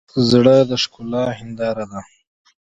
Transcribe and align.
زړه 0.29 0.57
د 0.69 0.71
ښکلا 0.81 1.25
هنداره 1.37 1.85
ده. 1.91 2.01